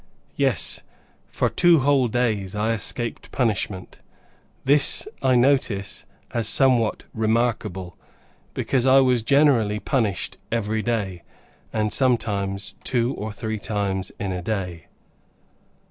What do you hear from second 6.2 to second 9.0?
as somewhat remarkable, because I